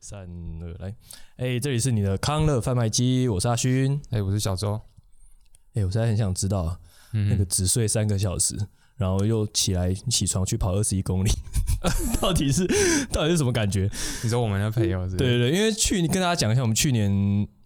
[0.00, 0.20] 三
[0.62, 0.94] 二来，
[1.36, 4.00] 哎、这里是你的康乐贩卖机，我是阿勋。
[4.10, 4.78] 哎、我是小周。
[5.74, 6.78] 哎、我现在很想知道
[7.12, 8.54] 那个只睡三个小时，
[8.96, 11.30] 然后又起来起床去跑二十一公里，
[12.20, 12.66] 到底是
[13.12, 13.90] 到底是什么感觉？
[14.22, 15.16] 你说我们的朋友是是？
[15.16, 17.10] 对对对，因为去跟大家讲一下，我们去年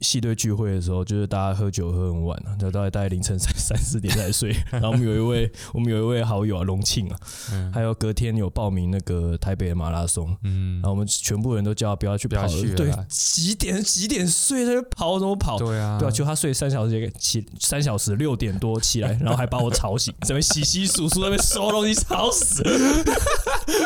[0.01, 4.55] 系队聚会的时候，就是大家喝酒喝很晚啊，就 大概大概凌晨三三四点才睡。
[4.71, 7.17] 然后我们有一位我们有一位好友啊，龙庆啊，
[7.53, 15.59] 嗯还有隔天有报名那个台北的马拉松，嗯然后我们全部人都叫他不要去跑了，不要去了对啦，几点几点睡他就跑怎么跑？
[15.59, 22.63] 对啊，对啊，就他睡三小时起三小时六点多起来， 然后还把我吵醒，这边洗洗簌簌，那边收东西，吵死。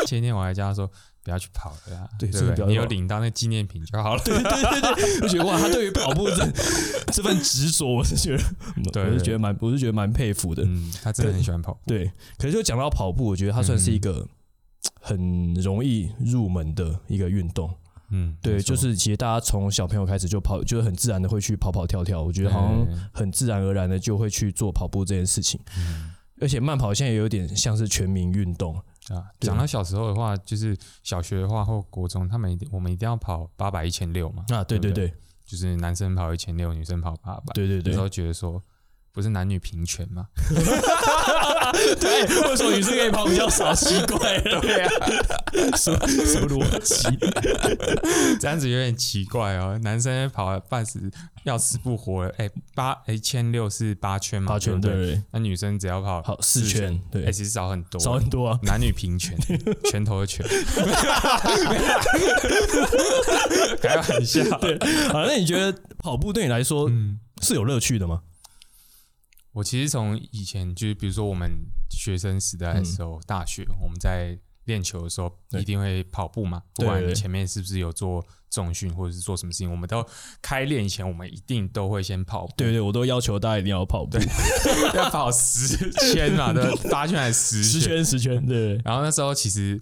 [0.07, 0.89] 前天我还叫他说
[1.25, 2.39] 不要去跑了啊，对对？
[2.39, 4.21] 你有真的不要去跑领到那纪念品就好了。
[4.23, 6.47] 对对对对，我觉得哇，他对于跑步这
[7.11, 8.43] 这份执着，我是觉得，
[8.93, 10.61] 对我是觉得蛮，我是觉得蛮佩服的。
[10.63, 11.79] 嗯，他真的很喜欢跑步。
[11.87, 14.27] 对，可是就讲到跑步，我觉得他算是一嗯个
[15.01, 17.73] 很容易入门的一个运动。
[18.11, 22.21] 嗯，对，就是其实大家从小朋友开始就跑，就是很自然的会去跑跑跳跳。
[22.21, 25.59] 我觉得好像很自然而然的就会去做跑步这件事情。
[25.79, 28.77] 嗯而且慢跑现在也有点像是全民运动。
[29.09, 34.43] 啊，讲到小时候的话，就是小学的话或国中，他们一定我们一定要跑八百、一千六嘛。
[34.49, 35.13] 啊，对对对对
[35.45, 37.53] 就是男生跑一千六，女生跑八百。
[37.53, 38.61] 对对对那时候觉得说，
[39.15, 40.27] 不是男女平权吗？
[41.99, 43.73] 对，为什么女生可以跑比较少？
[43.73, 44.89] 奇怪了，对啊，
[45.77, 47.17] 什么什么逻辑？
[48.39, 49.79] 这样子有点奇怪哦。
[49.81, 51.09] 男生跑半死
[51.43, 55.01] 要死不活了，哎、八哎千六是八圈嘛，八圈对对？
[55.05, 58.59] 对对，那女生只要跑好四圈，对哎、，其实少很多，少很多啊。
[58.63, 59.37] 男女平权，
[59.89, 60.45] 拳头的拳，
[63.81, 64.43] 开玩笑。
[64.59, 64.77] 对，
[65.09, 68.21] 好，那你觉得跑步对你来说嗯，是有乐趣的吗？
[69.55, 71.49] 我其实从以前就是，比如说我们
[71.89, 80.05] 学生时代的时候，大学我们在练球的时候，一定会跑步嘛，不管你前面是不是有做重训或者是做什么事情，我们都
[80.41, 84.17] 开练以前，我们一定都会先跑步，对对，我都要求大家一定要跑步，
[84.93, 89.81] 要跑十 圈嘛，对，八圈还是十十圈十圈，对然后那时候其实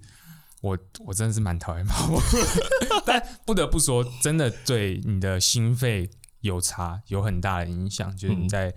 [0.62, 2.22] 我我真的是蛮讨厌跑步，
[3.08, 8.16] 但不得不说，真的对你的心肺有差，有很大的影响。
[8.16, 8.50] 就是你嗯。
[8.50, 8.72] 在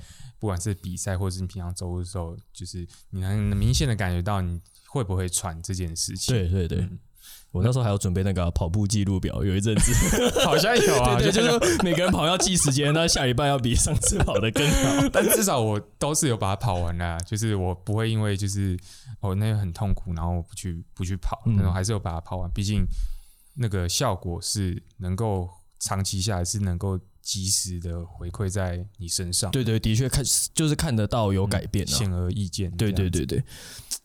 [0.46, 6.32] 不管是比赛或者是你平常走路的时候，就是你能明显的感觉到你会不会喘这件事情。
[6.32, 6.96] 对对对嗯。
[7.50, 9.92] 我那时候还要准备那个啊跑步记录表，有一阵子，
[10.46, 15.08] 好像有啊，对对，就好像有是说每个人跑要记时间，那下一半要比上次跑的更好。
[15.12, 18.78] 但至少我都是有把它跑完啦，就是我不会因为就是
[19.18, 22.48] 哦那个很痛苦，然后我不去不去跑，嗯那种还是有把它跑完。
[22.52, 22.86] 毕竟
[23.54, 26.96] 那个效果是能够长期下来是能够
[27.26, 31.91] 及时的回馈在你身上，对对，的确看就是看得到有改变啊。
[31.91, 32.70] 显而易见。
[32.76, 33.42] 对对对对。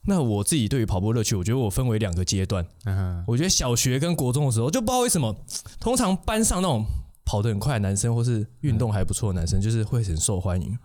[0.08, 2.66] 那我自己对于跑步乐趣，我觉得我分为两个阶段。
[2.86, 5.36] 嗯，我觉得小学跟国中的时候，就不知道为什么，
[5.80, 6.84] 通常班上那种
[7.24, 10.76] 跑得很快的男生，或是运动还不错的男生，就是会很受欢迎。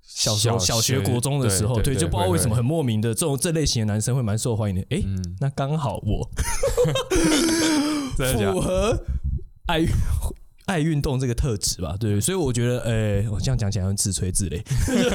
[0.00, 4.82] 小时候、小学、国中的时候，对，就不知道为什么很莫名的这种这类型的男生会蛮受欢迎的。
[4.88, 6.26] 诶，嗯，那刚好我？
[8.16, 9.04] 符合
[9.66, 9.84] 爱
[10.68, 14.62] 爱运动这个特质吧，对，所以我觉得，诶，我这样讲起来很自吹自擂。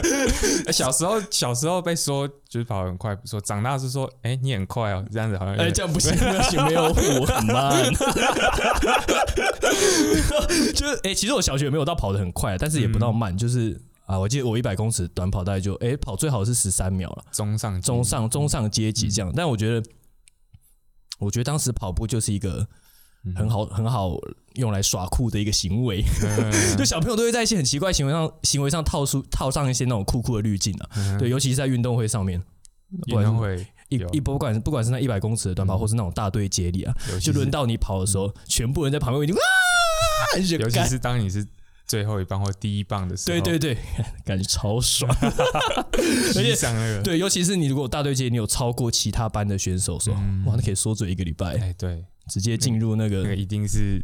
[0.68, 7.94] 哎小时候小时候被说就是跑得很快，不错，长大是说哎你很快哦，这样子好像哎、点这样不行，不行，没有我很慢。
[10.74, 19.32] 就是哎、其实我小学没有到跑得很快，但是也不到慢，就是啊，我记得我一百公尺短跑大概就哎、跑最好是十三秒了，中上中上中上阶级这样。
[19.36, 19.88] 但我觉得，
[21.20, 22.68] 我觉得当时跑步就是一个
[23.36, 24.18] 很好很好
[24.56, 26.52] 用来耍酷的一个行为，嗯。
[26.78, 31.18] 就小朋友都会在一些很奇怪行为上行为上套出套上一些那种酷酷的滤镜啊，嗯。
[31.18, 32.42] 对，尤其是在运动会上面。
[33.08, 34.08] 不运动会一有。
[34.10, 39.42] 一不管不管是那一百公尺的短跑，或是那种大队接力啊，就轮到你跑的时候，全部人在旁边已经啊，
[40.60, 41.44] 尤其是当你是
[41.88, 43.78] 最后一棒或第一棒的时候，对对对，
[44.24, 45.12] 感觉超爽。
[45.22, 50.44] 而且对，尤其是你如果大队接力你有超过其他班的选手的时候，嗯。
[50.46, 54.04] 哇，那可以缩嘴一个礼拜，哎对，直接进入那个那个一定是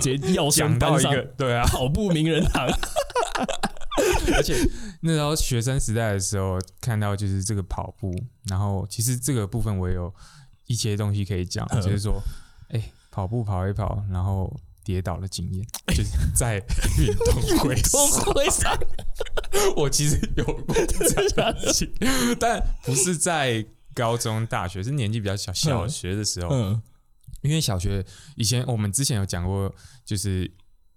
[0.00, 2.68] 直接要想到班上一个对啊，跑步名人堂。
[4.34, 4.54] 而且
[5.00, 8.14] 那时候学生时代的时候，看到就是这个跑步，
[8.44, 10.12] 然后其实这个部分我也有
[10.66, 11.82] 一些东西可以讲，嗯。
[11.82, 12.22] 就是说，
[12.70, 14.54] 哎、跑步跑一跑，然后
[14.84, 16.56] 跌倒的经验，就是在
[16.98, 18.00] 运动会上，
[18.50, 18.78] 上，
[19.76, 21.92] 我其实有过这样的情，
[22.38, 23.64] 但不是在
[23.98, 26.80] 高中、大学，是年纪比较小，小学的时候，嗯，
[27.42, 28.04] 因因为小学
[28.36, 29.74] 以前我们之前有讲过，
[30.04, 30.48] 就是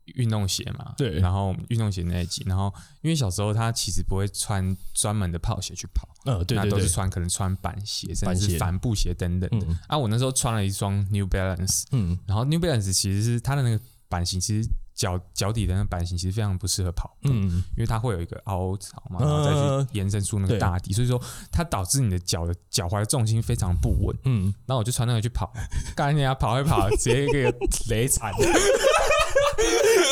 [0.06, 1.20] 运动鞋嘛，对。
[1.20, 2.72] 然后运动鞋那一集，然后
[3.02, 9.66] 因为小时候他其实不会穿专门的跑鞋去跑，嗯，对对对那都是，穿可能穿板鞋，甚至是帆布鞋等等的。
[9.68, 9.80] 嗯。
[9.88, 19.60] 啊，我那时候穿了一双 New Balance，嗯，然后 New Balance 其实是它的那个版型，其实脚脚底的那个版型其实非常不适合跑步，嗯，因为它会有一个凹槽嘛，嗯然后再去
[19.98, 21.20] 延伸出那个大底，所以说
[21.52, 24.16] 它导致你的脚的脚踝的重心非常不稳。
[24.26, 25.52] 嗯，然后我就穿那个去跑，
[25.96, 27.58] 干人家跑一跑，直接给个
[27.90, 28.32] 雷惨，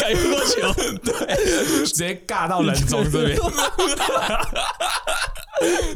[0.02, 0.74] 改不过球，
[1.86, 3.38] 直接尬到人中这边，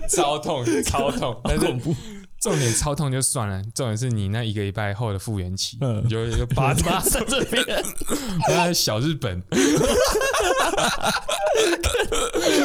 [0.10, 1.40] 超痛，超痛。
[1.44, 1.96] 但是恐怖，
[2.44, 6.02] 重点超痛就算了，重点是你那一个礼拜后的复原期，嗯。
[6.04, 7.66] 你就就拔 马上这边，
[8.50, 9.42] 那小日本，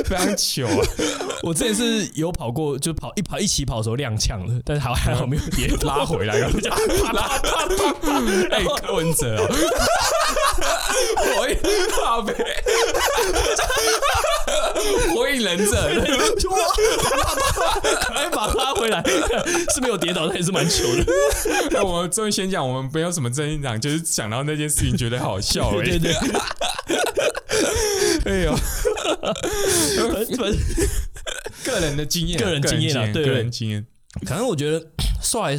[0.05, 0.85] 非常糗啊！
[1.45, 6.69] 我之前是有跑过，就跑一跑一起跑的时候踉跄了，但是还还好没有跌拉回来，然后就
[7.13, 7.41] 拉，
[8.51, 9.49] 哎，柯文哲哦，
[11.37, 11.57] 火影
[12.03, 12.35] 大北，
[15.15, 15.73] 火影忍者，
[18.01, 19.03] 赶快把他拉回来，
[19.75, 21.05] 是没有跌倒，但也是蛮糗的。
[21.71, 25.99] 那我们终于先讲，我们没有什么真心讲，就是想到那件事情觉得好笑而已。
[25.99, 26.15] 对对，
[28.25, 28.55] 哎呦，
[31.65, 33.25] 个人的经验，个人经验啊对。
[33.25, 33.87] 个人经验，
[34.27, 34.85] 可能我觉得
[35.33, 35.57] 后来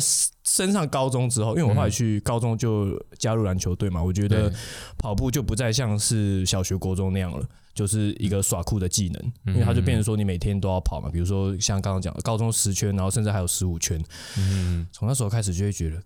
[0.49, 4.51] 升上高中之后，因为我后来去高中就加入篮球队嘛，我觉得
[4.97, 7.45] 跑步就不再像是小学、国中那样了。
[7.71, 9.53] 就是一个耍酷的技能，嗯。
[9.53, 14.03] 因为它就变成说你每天都要跑嘛，比如说像刚刚讲的高中十圈，然后甚至还有十五圈，
[14.37, 16.01] 嗯，从那时候开始就会觉得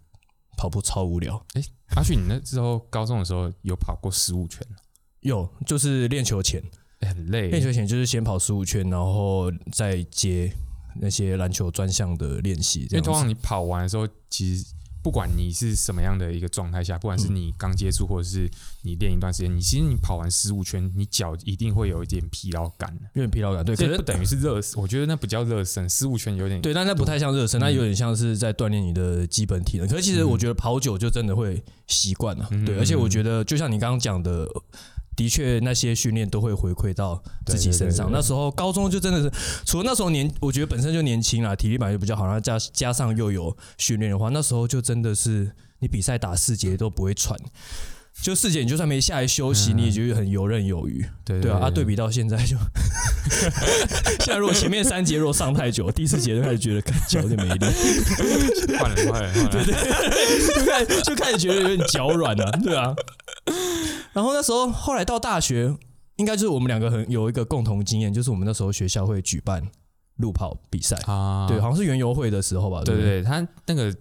[0.55, 1.43] 跑步超无聊。
[1.53, 1.63] 哎
[1.95, 4.61] 阿旭，你那时候高中的时候有跑过十五圈，
[5.21, 6.61] 有就是练球前，
[6.99, 10.53] 哎很累，练球前就是先跑十五圈，然后再接
[10.99, 12.81] 那些篮球专项的练习。
[12.91, 14.65] 因为通常你跑完的时候，其实
[15.01, 18.49] 不管你是什么样的一个状态下，不管是你刚接触，或者是
[18.83, 23.01] 你练一段时间，你其实你跑完十五圈，你脚一定会有一点疲劳感的。
[23.13, 29.87] 有点疲劳感，对，可是不等于是热身，我觉得那不叫热身，十五圈有点对，但那不太像热身，那有点像是在锻炼你的基本体能。
[29.87, 34.47] 可是其实我觉得跑久就真的会习惯了，嗯对，而且我觉得就像你刚刚讲的。
[35.15, 38.09] 的确，那些训练都会回馈到自己身上。
[38.11, 39.31] 那时候高中就真的是，
[39.65, 47.37] 除了那时候年，我觉得本身就年轻啦，体力本来就比较好，然后加加上又有训练的话，那时候就真的是你比赛打四节都不会喘，
[48.21, 49.77] 就四节你就算没下来休息，嗯。
[49.77, 51.03] 你也觉得很游刃有余。
[51.25, 52.55] 对对啊，啊，对比到现在就
[54.19, 57.65] 现在如果前面三节如果上太久，第四节就开始觉得看脚有点没力，
[58.77, 62.93] 换了换了换了，就开始就开始觉得有点脚软了、对啊。
[64.13, 65.75] 然后那时候后来到大学，
[66.17, 69.63] 应该就是我们两个很有一个共同经验，就是我们那时候学校会举办
[70.17, 73.93] 路跑比赛，啊，对，好像是园游会的时候吧，不对对，他那个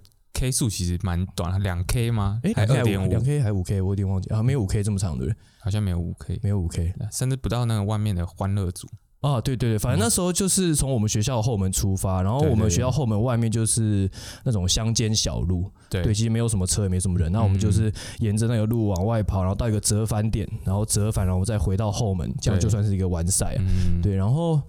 [0.43, 2.41] K 数其实蛮短，两 K 吗？
[2.43, 5.37] 哎，还二点五两，K 还五 K，我有点忘记啊，没有五 K 这么长，对不对？
[5.61, 8.89] 好像没有五 K，没有五 K 甚至不到那个外面的欢乐组。
[9.21, 14.11] 啊，对对对，反正那时候就是从我们学校后门出发，然后我们学校后门外面就是
[14.43, 17.31] 那种乡间小路，对对，其实没有什么车，也没什么人。
[17.31, 23.57] 那我们就是沿着那个路往外跑，然后到一个折返点，然后折返，然后再回到后门，这样就算是一个完赛
[24.03, 24.61] 对，然后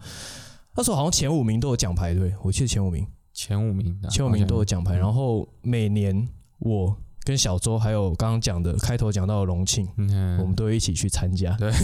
[0.76, 4.96] 那时候好像前五名都有奖牌，对我记得前五名，前五名的，前五名都有奖牌。
[4.96, 6.28] 然后每年
[6.60, 11.52] 我跟小周还有刚刚讲的开头讲到的隆庆，嗯，我们都会一起去参加。
[11.58, 11.78] 对 不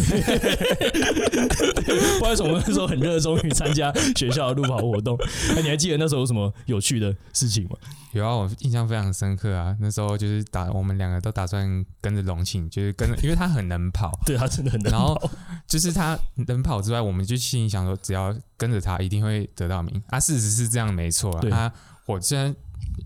[1.85, 5.17] 知道为什么那时候很热衷于参加学校的路跑活动。
[5.55, 7.71] 那你还记得那时候有什么有趣的事情吗？
[8.11, 9.75] 有啊，我印象非常深刻啊。
[9.79, 15.31] 那时候就是打，我们两个都打算跟着隆庆，就是跟着，因为他很能跑，对他真的很能跑然后
[15.67, 20.19] 就是他能跑之外，我们就心里想说，只要跟着他，一定会得到名啊。
[20.19, 21.41] 事实是这样，没错啊。
[21.49, 21.71] 他。
[22.05, 22.55] 我虽然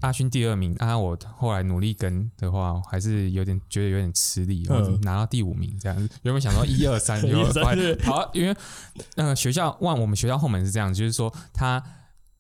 [0.02, 6.10] 阿勋第二名啊，我后来努力跟的话，还是有点觉得有点吃力，我嗯拿到第五名这样子。
[6.24, 7.64] 原本想说一二三， 一就二三。
[8.04, 8.56] 好，因为
[9.16, 11.82] 那个学校往我们学校后门是这样，就是说他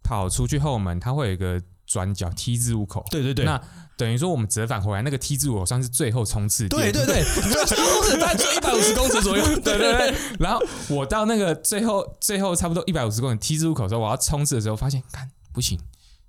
[0.03, 3.61] 跑出去后门，他会有一个转角 T 字路口，对对对，那
[3.95, 9.45] 等于说我们折返回来那个 T 字路口算是最后冲刺，对对对， 冲刺大概一百五十公尺左右。
[9.61, 15.79] 对对对，然后我到那个最后最后差不多一百五十公里 T 字路口的时候，我要冲刺的时候，发现看不行，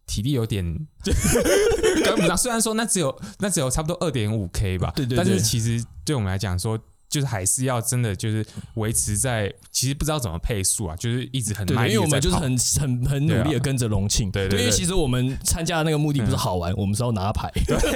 [0.06, 0.64] 体力有点
[2.04, 2.36] 跟不上。
[2.36, 6.78] 虽然说那只有那只有差不多二点五 K 吧，对对对但是其实对我们来讲说，
[7.14, 8.44] 就是还是要真的就是
[8.74, 17.48] 维持在，其实不知道怎么配速啊，就是一直很对，卖力因为我们就是很很很努力的跟着隆庆，对对对因为其实我们参加的那个目的不是好玩，我们是要拿牌。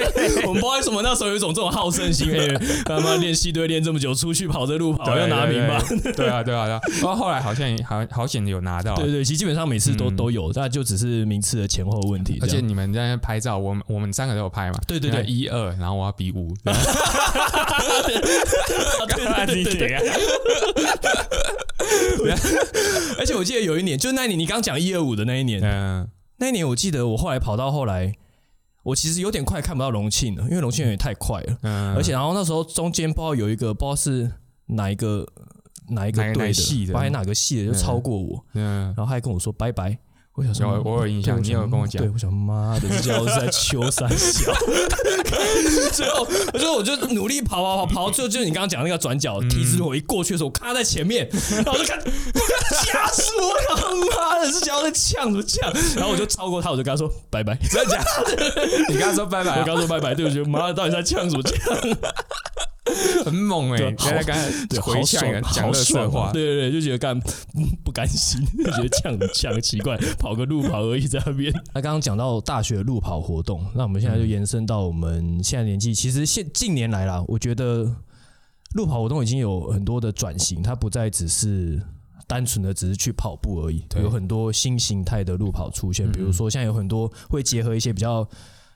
[0.46, 2.46] 我们不知道为什么那时候有一种这种好胜心，哎，
[2.84, 5.82] 他妈练系队练这么久，出去跑这路跑要拿名吧？
[6.14, 12.38] 对啊对啊对啊，然后后来好像也好好险有拿到啊，对对，其实基本上每次都都有，那就只是名次的前后问题。
[12.40, 14.78] 而且你们在那拍照，我们我们三个都有拍嘛。
[14.86, 16.56] 对对对一二，然后我要比五。
[19.08, 19.98] 对对对对对。
[23.18, 28.14] 而且我记得有一年，就那一年你刚讲一二五的那一年，嗯，那一年我记得我后来跑到后来，
[28.82, 31.94] 我其实有点快看不到隆庆了，因为隆庆有点太快了，嗯。
[31.94, 34.30] 而且然后那时候中间不知道有一个不知道是
[34.66, 35.26] 哪一个
[35.90, 36.92] 哪一个队系的？
[36.92, 39.98] 不知道哪个系的就超过我，嗯，然后他还跟我说拜拜。
[40.34, 42.00] 我想说，有我有印象对你有跟我讲。
[42.00, 44.52] 对，我想妈的，这家伙是在秋山小。
[45.92, 52.00] 最后，我就我就努力跑跑跑跑，最后就是你刚刚讲那个转角嗯梯子，我一过去的时候，我看他在前面， 然后我就看，
[52.84, 53.94] 吓死我了！
[54.16, 55.72] 妈的，是想要在呛什么呛？
[55.96, 57.54] 然后我就超过他，我就跟他说拜拜。
[57.70, 58.66] 真的假的？
[58.88, 61.54] 你跟他说拜拜我啊，刚说拜拜，对不起，妈的，到底在呛什么呛？
[63.24, 63.76] 很猛哎！
[63.78, 67.16] 对刚才刚，才回呛讲乐好爽色话，对对对，就觉得干
[67.54, 71.52] 嗯不甘心， 就觉得呛呛，奇怪，跑个路跑而已在那边。
[71.74, 77.90] 那刚刚讲到大学路跑活动，那我们现在就延伸到我们现在年纪，其实现近年来啦，我觉得
[78.74, 81.80] 路跑活动已经有很多的转型，它不再只是。
[82.26, 88.28] 单纯的只是去跑步而已，有很多新形态的路跑出现，比如说现在有很多会结合一些比较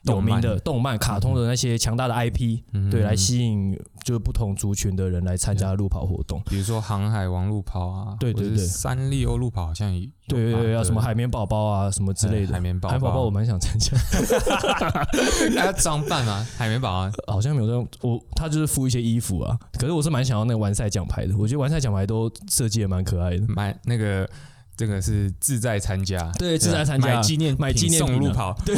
[0.04, 6.42] 有名的动漫、卡通的那些强大的 IP，对，来吸引就是不同族群的人来参加路跑活动。
[6.46, 12.52] 比如说航海王路跑啊，对对对三丽鸥路跑好像也对对对，要什么海绵宝宝啊，什么之类的。
[12.52, 13.96] 海绵宝宝海绵宝宝我蛮想参加，
[15.56, 16.44] 还要装扮吗？
[16.56, 19.56] 海绵宝宝好像没有这种，我他就是敷一些衣服啊。
[19.78, 23.44] 可是我是蛮想要那个完赛奖牌的，我觉得完赛奖牌都设计的蛮可爱的。
[23.48, 24.28] 蛮那个。
[24.76, 28.54] 这个是自在参加，对自在参加买纪念买纪念品啊送路跑。
[28.64, 28.74] 对，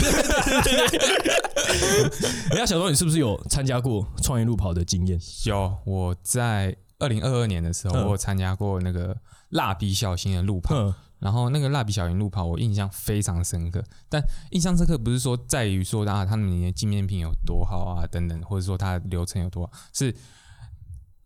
[2.51, 5.19] 人家 小时候你是不是有参加过创业路跑的经验？
[5.47, 8.05] 有我在二零二二年的时候，嗯。
[8.05, 9.17] 我有参加过那个
[9.51, 10.95] 蜡笔小新的路跑，嗯。
[11.21, 13.83] 然后那个蜡笔小新路跑，我印象非常深刻。
[14.11, 20.15] 但印象深刻不是说在于说啊，他们的纪念品有多好啊等等，或者说它的流程有多好，是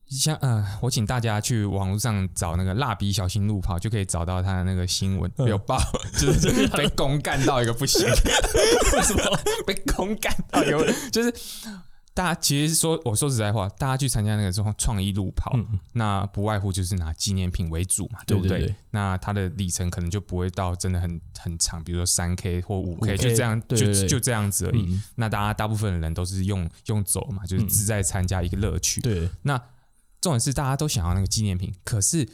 [0.09, 5.79] 像呃，我请大家去网络上找那个蜡笔小新路跑，就可以找到他的那个新闻、嗯有报，
[6.19, 8.05] 就是 被公干到一个不行。
[8.09, 9.23] 为什么
[9.67, 10.93] 被公干到一个？
[11.13, 11.33] 就是
[12.15, 18.49] 大家其实说，我说实在话，大家去参加那个创创意路跑，嗯那不外乎就是拿纪念品为主嘛，不对？
[18.49, 24.87] 对对对那他的里程可能就不会到真的很很长，比如说三 K 或五 K，5K 就这样，就就这样子而已。
[24.89, 29.01] 嗯，那大家大部分的人都是用用走嘛，就是自在参加一个乐趣。
[29.01, 29.61] 对，那
[30.21, 32.29] 重点是大家都想要那个纪念品，可是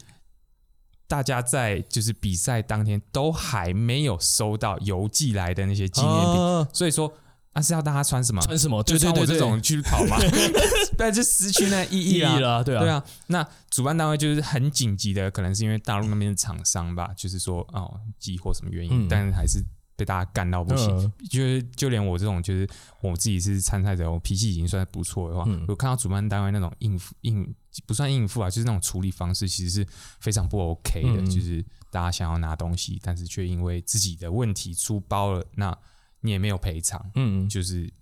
[1.06, 6.68] 大家在就是比赛当天都还没有收到邮寄来的那些纪念品，啊。
[6.72, 7.12] 所以说
[7.56, 8.40] 那、是要大家穿什么？
[8.42, 8.82] 穿什么？
[8.82, 9.26] 就穿我这对。
[9.26, 10.16] 对对对种去跑嘛，
[10.98, 19.08] 但就失去那意意义了对啊，对啊，那主办单位就是很紧急的，可能是因为大陆那边的厂商吧，就是说哦急或什么原因，嗯。
[19.08, 19.62] 但是还是
[19.94, 20.88] 被大家干到不行。
[20.98, 21.12] 嗯。
[21.30, 22.68] 就是就连我这种，就是
[23.02, 25.64] 我自己是参赛者，我脾气已经算不错的话，嗯。
[25.68, 27.54] 我看到主办单位那种应付应
[27.86, 29.86] 不算应付啊，就是那种处理方式，其实是
[30.20, 31.22] 非常不 OK 的。
[31.22, 35.76] 嗯就是大家想要拿东西，但是却因为自己的问题出包了，那
[36.20, 37.92] 你也没有赔偿，嗯，就是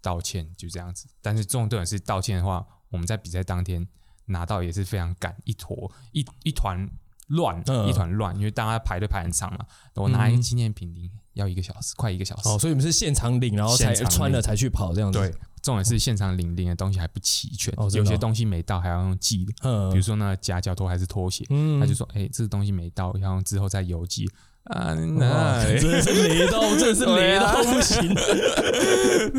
[0.00, 1.06] 道歉，就这样子。
[1.20, 3.86] 但是重点是道歉的话，我们在比赛当天
[4.26, 6.88] 拿到也是非常赶，一坨一一团
[7.28, 9.66] 乱，嗯一团乱，因为大家排队排很长嘛。
[9.94, 12.48] 我拿一个纪念品领要一个小时，快一个小时。
[12.48, 15.18] 哦，所以你们是现场领，然后才穿了才去跑这样子。
[15.18, 24.28] 对，，重点是现场领领的东西还不齐全，哦哦有些东西没到还要用寄的，嗯，比如说那夹脚拖还是拖鞋，嗯他就说：“哎、这个东西没到，要用之后再邮寄。”
[24.64, 28.14] 啊，哇那真的是雷到，真的是雷到不行。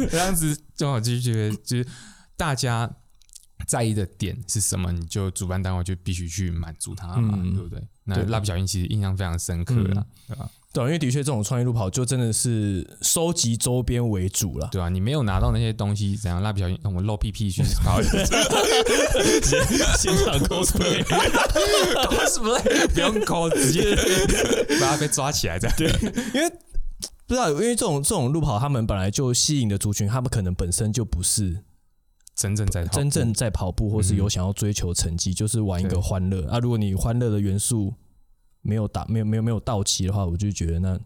[0.10, 1.88] 这样子，就我就觉得，就是
[2.36, 2.90] 大家
[3.66, 7.82] 在意的点是什么，你就主办单位就必须去满足他嘛，嗯对不对？
[8.04, 10.50] 那对蜡笔小新其实印象非常深刻了，对吧？
[10.74, 14.68] 对啊，因为的确这种创意路跑就真的是收集周边为主了。
[14.72, 16.42] 对啊，你没有拿到那些东西，怎样？
[16.42, 18.26] 蜡笔小新，我露屁屁去 跑现
[20.26, 23.96] 场 cosplay，cosplay，不用抠，直接
[24.82, 25.88] 把他被抓起来，这样对。
[27.28, 31.60] 不知道，因为这种这种路跑，他们本来就吸引的族群，他们可能本身就不是
[32.36, 36.58] 真正在真正在跑步，或是有想要追求成绩，就是玩一个对欢乐啊。
[36.58, 37.94] 如果你欢乐的元素
[38.64, 41.00] 没有打，没有没有没有到期的话，我就觉得那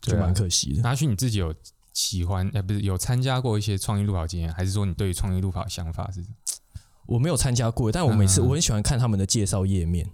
[0.00, 0.82] 就蛮可惜的。
[0.82, 1.54] 拿去你自己有
[1.92, 6.20] 喜欢，呃，不是有参加过一些创意路跑经验，还是说你对于创意路跑的想法是？
[7.06, 10.08] 我没有参加过，但我每次嗯我很喜欢看他们的介绍页面，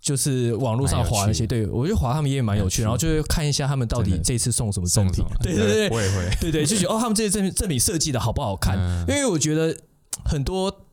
[0.00, 5.24] 就是网络上划那些，对我觉得滑他们页面蛮有趣，然后就会看一下他们到底这次送什么赠品？
[5.42, 8.78] 对对对对我也会 对对，就觉得哦，他们这些赠 赠品设计的好不好看？
[8.78, 9.76] 嗯因为我觉得
[10.24, 10.86] 很多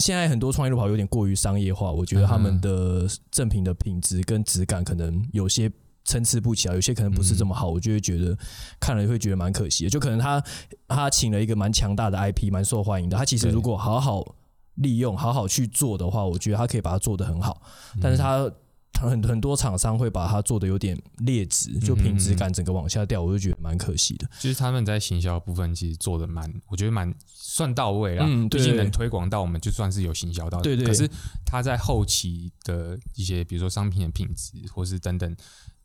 [0.00, 5.70] 现在很多创业路跑有点过于商业化，我觉得他们的赠品的品质跟质感可能有些
[6.04, 8.36] 参差不齐啊，有些可能不是这么好，我就会觉得
[8.80, 9.90] 看了会觉得蛮可惜的。
[9.90, 10.42] 就可能他
[10.88, 14.34] 他请了一个蛮强大的 IP，蛮受欢迎的，他其实如果好好
[14.76, 17.60] 利用、好好去做的话，我觉得他可以把它做得很好，
[18.00, 18.50] 但是他。
[18.98, 24.28] 很很多厂商会把它做的有点劣质，就品质感整个往下掉，我就觉得蛮可惜的。
[24.38, 28.26] 就是他们在行销部分其实做的蛮，我觉得蛮算到位啦。
[28.50, 30.60] 毕竟能推广到我们，就算是有行销到。
[30.60, 31.08] 对对可是
[31.46, 35.34] 他在后期的一些，比如说商品的品质，或是等等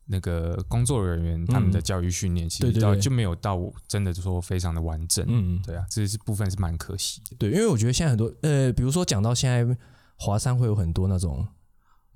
[0.07, 3.57] 那个工作人员他们的教育训练，其实到就没有到
[3.87, 5.25] 真的说非常的完整。
[5.27, 7.35] 嗯，对啊，这是部分是蛮可惜的。
[7.39, 9.77] 对，因为我觉得现在很多呃，比如说讲到现在
[10.17, 11.47] 华山会有很多那种嗯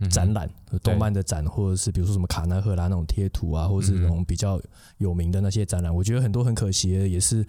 [0.08, 0.50] 展览，
[0.82, 4.62] 动漫的展，或者是比如说什么卡纳赫拉那种贴图啊，或者是那种比较
[4.98, 7.46] 有名的那些展览，我觉得很多很可惜的，也是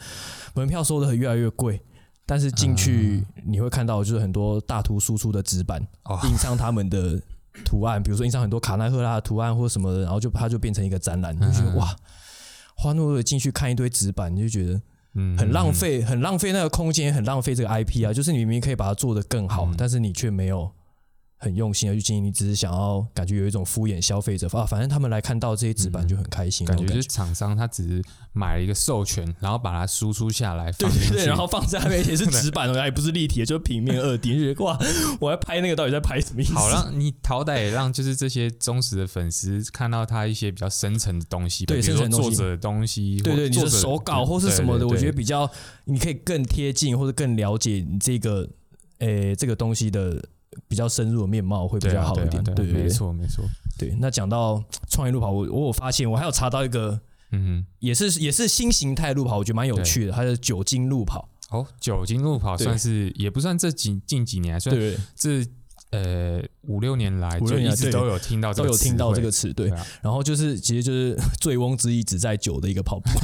[0.54, 1.80] 门票收的越来越贵。
[2.26, 7.20] 但是进去你会看到，就是很多大图输出的纸板哦印上他们的
[7.64, 11.96] 图案，比如说印上很多卡纳赫拉的图案或者什么的，然后就它就变成一个展览，你就觉得嗯哇，
[12.76, 14.80] 花那么多进去看一堆纸板，你就觉得
[15.14, 15.72] 嗯很浪。
[15.72, 18.12] 费，很浪费那个空间，很浪费这个 IP 啊。
[18.12, 20.70] 就是你明明可以把它做得更好，嗯但是你却没有
[21.42, 28.02] 很用心的去经营，你只是想要感觉有一种敷衍消费者啊，反正他们来看到这些纸板就很开心，嗯感觉就是厂商他只是
[28.34, 34.78] 买了一个授权，然后把它输出下来，对对对，然后放在那边，也是纸板哦，还不是立体的，就是平面二 D， 就觉得哇，
[35.18, 36.52] 我要拍那个到底在拍什么意思？
[36.52, 45.50] 好让你好歹也让就是这些忠实的粉丝看到他一些比较深层的东西，对比如说深层作者的东西，对对，你的手稿或是什么的，我觉得比较
[45.86, 48.46] 你可以更贴近或者更了解你这个
[48.98, 50.22] 诶这个东西的
[50.68, 52.30] 比较深入的面貌会比较好一点。
[52.30, 53.44] 对啊对啊，对对没错没错，
[53.78, 53.94] 对。
[54.00, 57.00] 那讲到创业路跑，我我有发现，我还有查到一个。
[57.32, 60.10] 嗯也是也是新形态路跑，我觉得蛮有趣的。
[60.10, 65.46] 它是酒精路跑，哦，酒精路跑算是也不算这几近几年，算对，这
[65.90, 69.72] 呃五六年来就一直都有听到这个都有听到这个词，对。
[70.02, 73.08] 然后就是其实就是醉翁之意只在酒的一个跑步，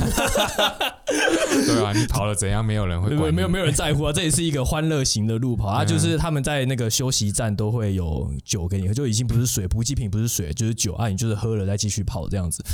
[1.66, 4.12] 对啊，你跑了怎样，没有人会 没有管没有没有人在乎啊。
[4.12, 5.68] 这也是一个欢乐型的路跑。
[5.76, 12.64] 啊，就是他们在那个休息站都会有酒给你喝，就已经不是水，补给品不是水，就是酒啊，你就是喝了再继续跑这样子。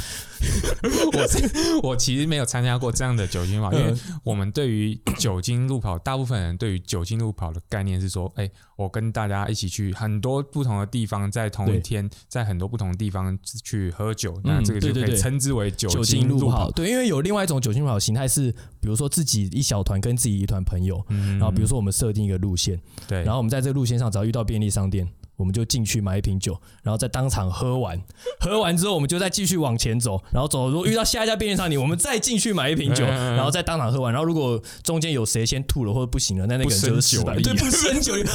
[1.12, 16.70] 我是我其实没有参加过这样的酒精路跑，因为嗯我们对于酒精路跑，大部分人对于酒精路跑的概念是说，哎、我跟大家一起去很多不同的地方，在同一天，在很多不同的地方去喝酒，那嗯这个就可以称之为酒酒精路跑，。
[16.70, 21.38] 对，因为有另外一种酒精路跑形态是，比如说自己一小团跟自己一团朋友，嗯。
[21.38, 28.00] 然后比如说我们设定一个路线，对，然后我们在这个路线上只要遇到便利商店，我们就进去买一瓶酒，然后在当场喝完，
[28.40, 38.14] 喝完之后我们就再继续往前走，然后走，如果遇到下一家便利商店，我们再进去买一瓶酒，然后再当场喝完，然后如果中间有谁先吐了或者不行了，那那个人就是酒对，不胜酒。
[38.14, 38.28] 力，啊，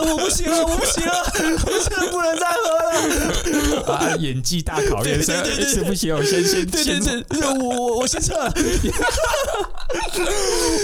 [0.00, 2.62] 我不行了，我不行了，我现在不能再喝
[3.86, 8.34] 了，啊，演技大考验，所以对对对是不行，我先先对对先对，我我我先撤，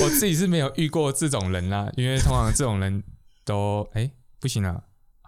[0.02, 3.02] 我自己是没有遇过这种人啦，因为通常这种人
[3.44, 4.82] 都哎、不行了，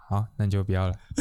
[0.09, 0.93] 好，那你就不要了。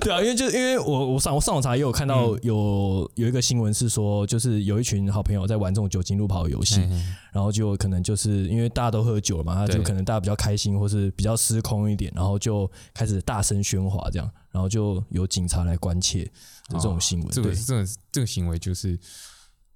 [0.00, 17.28] 对啊，因为就因为我我上我上网查也有看到有、有一个新闻是说，就是有一群好朋友在玩这种酒精路跑的游戏，嗯然后就可能就是因为大家都喝酒了嘛，他就可能大家比较开心，或是比较失控一点，然后就开始大声喧哗这样，然后就有警察来关切的这种新闻。
[17.30, 18.98] 对这个这个这个行为就是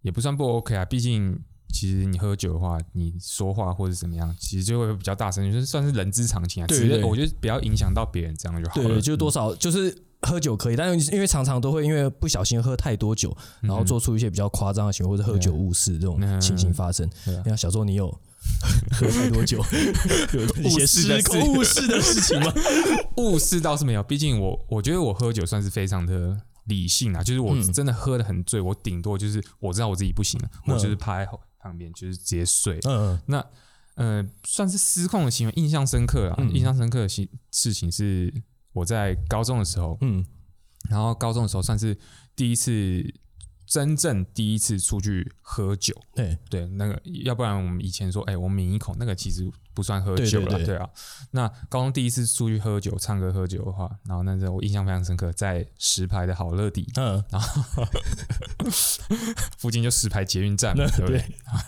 [0.03, 6.67] 也不算不 OK 啊，毕竟其实你喝酒的话，你说话或者怎么样，其实就会比较大声，就是算是人之常情啊。
[6.67, 8.89] 对对只是我觉得不要影响到别人，这样就好了。
[8.89, 17.09] 对，就是多少就是喝酒可以，但是因为常常都会因为不小心喝太多酒，然后做出一些比较夸张的行为，或者喝酒误事这种嗯情形发生。
[17.25, 18.09] 对啊你看小时候你有
[18.93, 19.59] 喝太多酒，
[20.33, 22.53] 有一些误事误事的事情吗？
[23.19, 32.79] 误事倒是没有，毕竟我我觉得我喝酒算是非常的理性啊，就是我嗯真的喝的很醉，我顶多就是我知道我自己不行了，我就是趴在后旁边就是直接睡。
[32.85, 33.45] 嗯那
[33.95, 36.37] 呃，算是失控的行为，印象深刻啊。
[36.39, 38.33] 嗯印象深刻的事事情是
[38.73, 40.25] 我在高中的时候，嗯
[40.89, 41.99] 然后高中的时候算是
[42.37, 43.05] 第一次
[43.69, 50.89] 真正第一次出去喝酒，对，对，那个要不然我们以前说，哎、我抿一口，那个其实不算喝酒了，对啊。
[51.33, 56.91] 那高中第一次出去喝酒、唱歌、喝酒的话，然后那时候我印象非常深刻，在石牌的好乐迪。
[56.97, 57.85] 嗯，然后
[59.59, 61.23] 附近就石牌捷运站嘛， 对不对？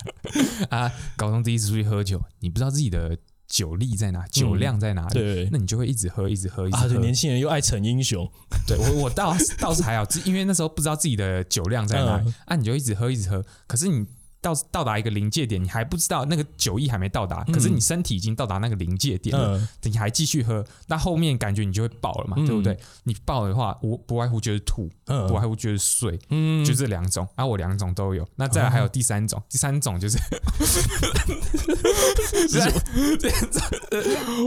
[0.71, 3.15] 啊，高中第一次出去喝酒，你不知道自己的
[3.51, 5.49] 酒力在哪，酒量在哪里，嗯对。
[5.51, 6.87] 那你就会一直喝，一直喝，一直啊，喝。
[6.87, 8.25] 对，年轻人又爱逞英雄，
[8.65, 12.33] 对我我倒倒是还好，因为那时候不知道自己的酒量在哪里，嗯。
[12.45, 14.05] 啊，你就一直喝一直喝，可是你
[14.41, 22.45] 到到达一个临界点，你还不知道那个酒意还没到达，可是你身体已经到达那个临界点了，嗯，你还继续喝，那后面感觉你就会爆了嘛，嗯。
[22.47, 22.77] 对不对？
[23.03, 25.27] 你爆的话，我不外乎就是吐，嗯。
[25.27, 28.27] 不外乎就是睡，嗯，就这两种，啊，我两种都有。
[28.35, 30.17] 那再来还有第三种，第三种就是，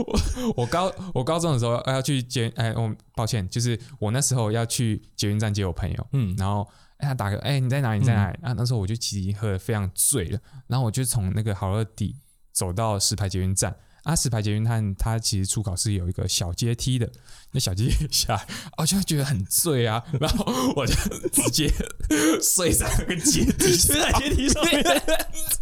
[0.05, 0.19] 我
[0.57, 8.53] 我高我高中的时候要去接，哎，我抱歉，就是我那时候要去捷运站接我朋友，嗯然后哎他打个哎你在哪里你在哪里、啊？
[8.53, 12.15] 那时候我就其实已经喝得非常醉了，然后我就从那个好乐迪
[12.51, 13.75] 走到石牌捷运站。
[14.05, 17.09] 啊，石牌捷运站它其实出口是有一个小阶梯的，
[17.51, 20.93] 那小阶梯 下来，我就觉得很醉啊，然后我就
[21.33, 21.73] 直接
[22.39, 24.83] 睡在那个阶梯上，睡在阶梯上面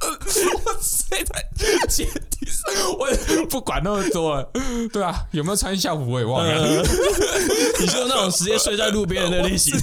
[0.03, 1.49] 我睡在
[1.87, 4.51] 阶梯上，我不管那么多了，
[4.91, 6.83] 对啊，有没有穿校服我也忘了，呃
[7.79, 9.73] 你说那种直接睡在路边的那类型，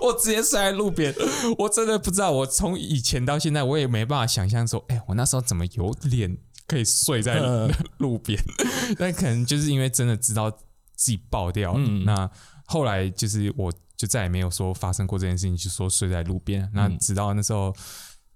[0.00, 1.14] 我直接睡在路边，
[1.58, 6.34] 我真的不知道，我从以前到现在我也没办法想象说，哎、我那时候怎么有脸
[6.70, 8.38] 可以睡在嗯路边？
[8.96, 12.30] 但可能就是因为真的知道自己爆掉了，嗯那
[12.66, 16.70] 后来就是我就再也没有说发生过这件事情，就说睡在路边。
[16.72, 17.74] 那直到那时候，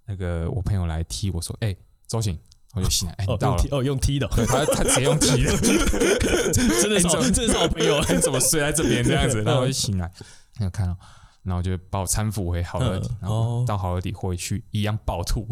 [0.07, 1.75] 那个我朋友来踢我说：“哎、
[2.09, 2.37] 周醒。”
[2.77, 3.69] 我就醒来，哎、到了用踢。
[3.71, 5.57] 哦，用踢的，对他他直接用踢的，
[6.53, 9.41] 真的是好，真的是好朋友， 你怎么睡在这边这样子？
[9.47, 10.11] 然后我就醒来，
[10.59, 10.99] 没有看到，
[11.45, 15.47] 然后就把我搀扶回好乐迪嗯，然后哦到好乐迪回去一样暴吐，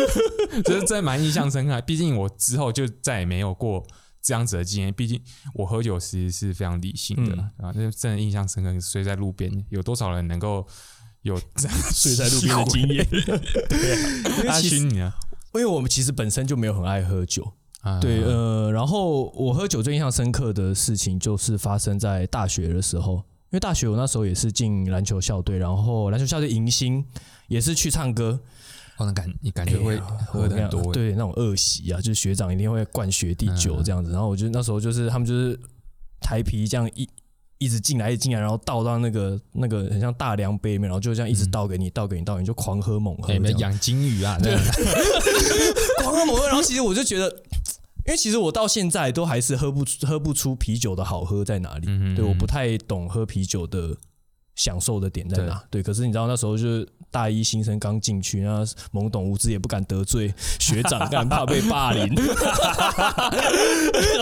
[0.64, 1.80] 就是真的蛮印象深刻。
[1.82, 3.86] 毕竟我之后就再也没有过
[4.22, 5.22] 这样子的经验，毕竟
[5.54, 8.80] 我喝酒其实是非常理性的嗯啊，那真的印象深刻。
[8.80, 10.66] 睡在路边，有多少人能够
[11.22, 13.06] 有这样 睡在路边的经验。
[14.48, 15.12] 阿勋你呢？
[15.54, 23.22] 因为我们其实本身就没有很爱喝酒，啊对，呃，然后我喝酒最印象深刻的事情就是发生在大学的时候，因
[23.56, 27.04] 为大学我那时候也是进篮球校队，然后篮球校队迎新
[27.48, 28.38] 也是去唱歌，
[28.98, 35.58] 哦，那感你感觉会喝的很多，对，那种恶习啊，就是学长一定会灌学弟酒这样子，然后我就那时候就是他们就是
[36.20, 37.08] 台啤这样一。
[37.58, 43.42] 一直进来，进来，然后倒到那个那个很像大量杯里面，然后就这样一直倒给你，倒给你，倒给你，就狂喝猛喝这哎，样。
[43.42, 44.54] 没有养金鱼啊，对，
[46.04, 47.34] 狂喝猛喝，然后其实我就觉得，
[48.06, 51.86] 因为其实我到现在都还是喝不出喝不出啤酒的好喝在哪里。
[51.88, 53.96] 嗯对，我不太懂喝啤酒的
[54.54, 55.62] 享受的点在哪。
[55.70, 62.06] 对，可是你知道那时候就是大一新生刚进去，那懵懂无知也不敢得罪 学长，干怕被霸凌。
[62.06, 62.26] 然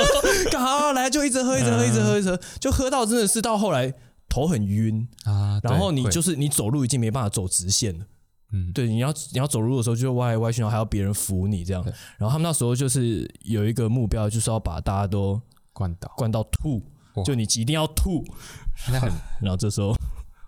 [0.02, 3.92] 后干好来就一直喝，一直喝，一直喝，一直喝，就喝到真的是到后来
[4.28, 8.06] 头很晕，啊，然后你就是你走路已经没办法走直线了。
[8.54, 11.84] 嗯对，你要你要走路的时候就歪来歪去，然后还要别人扶你这样。
[12.16, 15.40] 然后他们那时候就是有一个目标，就是要把大家都
[15.72, 16.80] 灌倒，灌到吐，
[17.24, 18.24] 就你一定要吐。
[18.92, 19.10] 那很
[19.42, 19.92] 然后这时候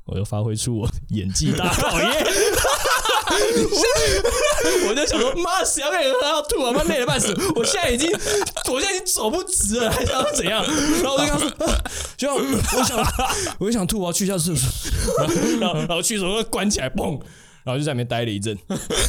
[0.05, 2.27] 我又发挥出我演技大考验。
[4.89, 6.73] 我就想说，妈，谁要跟你喝到吐啊？
[6.73, 7.35] 妈累得半死！
[7.55, 8.09] 我现在已经，
[8.73, 10.65] 我现在已经走不直了，还想要怎样？
[10.65, 11.83] 然后我就跟他说，啊
[12.17, 13.07] 就像我想，
[13.59, 15.27] 我就想吐，我要去一下厕所。
[15.61, 17.21] 然后，然后去的时候关起来，嘣，
[17.67, 18.57] 然后就在里面待了一阵，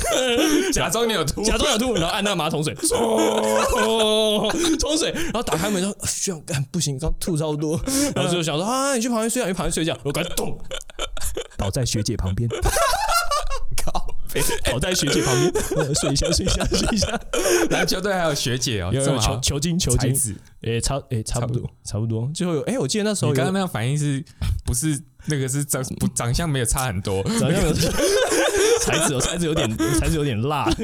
[0.74, 7.80] 假装你有吐，假装有吐，然后按那个马桶水， 冲冲水，然后打开门说：“需要，干不行，刚吐超多。”
[8.16, 10.58] 然后就想说：“啊，你去旁边睡觉，你去旁边睡觉。”我赶紧咚，
[11.56, 12.50] 倒在学姐旁边，
[13.86, 14.42] 靠背。
[14.72, 17.08] 倒在学姐旁边，呃睡一下，睡一下，睡一下。
[17.70, 20.36] 篮球队还有学姐哦，有有球球精，球精，才子。
[20.62, 22.28] 诶，差诶，差不多，差不多。
[22.34, 24.24] 最后有诶，我记得那时候有你刚刚那样反应是
[24.66, 27.22] 不是那个是长不长相没有差很多？
[27.40, 27.74] 长相有
[28.82, 30.70] 材质有材质有点 材质有点辣，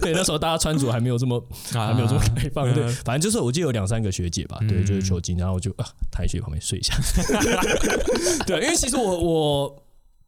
[0.00, 6.94] 对，那时候大家穿着还没有这么还没有这么开放，对，反正就是我记得有两三个学姐吧，对，就是球精，然后我就啊躺在学姐旁边睡一下，
[8.46, 9.82] 对，因为其实我我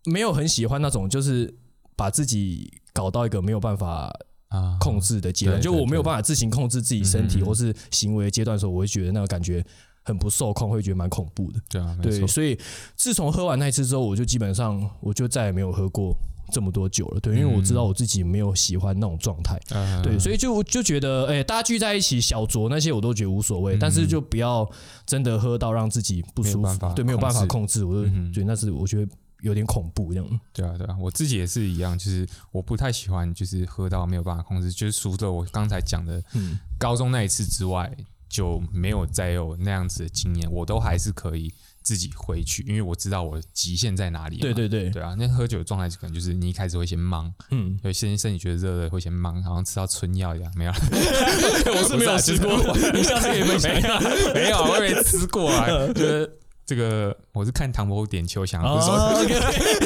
[0.04, 1.52] 没有很喜欢那种就是
[1.96, 4.12] 把自己搞到一个没有办法
[4.48, 4.76] 啊。
[4.80, 6.06] 控制的阶段，就我没有对。
[6.06, 9.62] 办法自行控制自己身体或是行为阶段的时候，我会觉得那个感觉
[10.02, 11.60] 很不受控，会觉得蛮恐怖的。
[11.68, 12.58] 对啊，对，所以
[12.96, 16.16] 自从喝完那一次之后，我就基本上我就再也没有喝过
[16.50, 17.20] 这么多酒了。
[17.20, 19.58] 对，因为我知道我自己没有喜欢那种状态。
[19.70, 24.68] 嗯对，所以就就觉得，哎、大家聚在一起小酌那些我都觉得无所谓，但是就不要
[25.06, 30.40] 真的喝到让自己不舒服对，没有办法控控制，我就觉得那是我觉得有点恐怖这样。
[30.52, 37.90] 对啊，对啊，我自己也是一样，就是我不太喜欢，就是喝到没有办法控制，就是除了我刚才讲的嗯高中那一次之外，
[38.28, 41.52] 就没有再有那样子的经验，我都还是可以
[41.88, 44.42] 自己回去，因为我知道我极限在哪里嘛。
[44.42, 50.72] 对对对，对啊，那喝酒的状态可能就是你一开始会先忙，嗯，有些身体觉得热热会先忙，好像吃到春药一样，没有，
[51.72, 52.58] 我是没有吃过，
[52.92, 53.98] 你下次可以分享一下。
[54.34, 56.30] 没有，我也没吃过啊，就是。
[56.68, 59.34] 这个我是看唐伯虎点秋香，不是说哦，OK，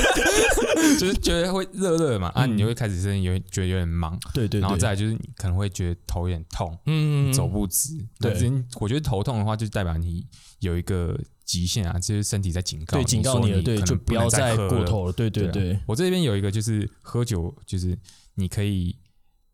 [0.98, 2.52] 就是觉得会热热嘛，啊，嗯。
[2.52, 8.04] 你就会开始身体有觉得有点忙，对对对，然后再来就是你可能会觉得头有点痛，嗯走不直。
[8.18, 8.32] 对。
[8.80, 10.26] 我觉得头痛的话，就代表你
[10.58, 11.16] 有一个
[11.52, 15.52] 极限啊，就是身体在警告对警告你了，对，就不要再过头了，对对啊。
[15.52, 17.98] 对，我这边有一个就是喝酒，就是
[18.36, 18.96] 你可以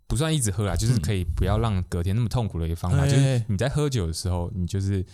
[0.06, 5.04] 不算一直喝啊，就是可以不要让隔天那么痛苦的一个方法，哎就是你在喝酒的时候，你就是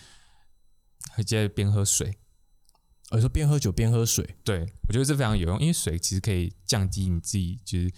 [1.15, 2.13] 会接着边喝水。
[3.09, 7.91] 我说边喝酒边喝水，对我觉得这非常有用，因为水其实可以降低你自己就是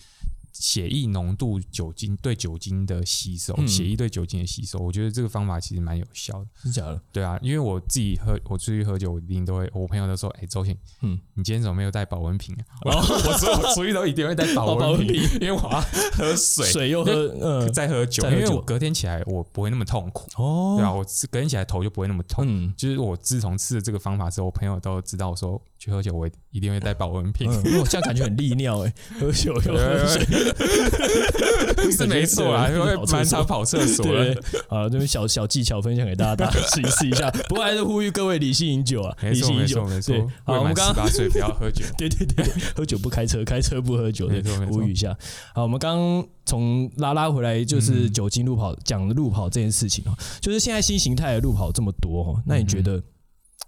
[0.59, 4.79] 血液浓度、酒精对酒精的吸收，嗯血液对酒精的吸收。
[4.79, 6.47] 我觉得这个方法其实蛮有效的。
[6.63, 7.01] 真假的？
[7.11, 15.81] 对啊，因为我自己喝，我出去喝酒，我一定都会，我朋友都说：“哎、周信，嗯，你今天怎么没有带保温瓶、啊？”我 我说我出去都一定会带保温温瓶，因为我要
[16.13, 22.45] 喝水，水又喝，呃，再喝酒，因为我隔天起来我不会那么痛苦，哦，对啊，我隔天起来头就不会那么痛。
[22.47, 27.49] 嗯就是我自从吃了这个方法之后，我朋友都知道我说去喝酒，我一定会带保温瓶。
[27.51, 30.25] 我这样感觉很利尿哎，喝酒又喝水，
[31.91, 34.41] 是没错啊，因为蛮常跑厕所对的。
[34.69, 37.29] 啊，这边小小技巧分享给大家，大家试一试一下。
[37.47, 40.27] 不过还是呼吁各位理性饮酒啊，理性饮酒错，没错对。
[40.43, 41.85] 好，我们刚刚十八岁不要喝酒。
[41.97, 45.15] 对对对，喝酒不开车，开车不喝酒，对呼吁一下。
[45.53, 53.01] 好，我们刚刚从拉拉回来，就是嗯酒精路跑讲路跑这件事情啊，就是现在新形态的路跑这么多哦，那你觉得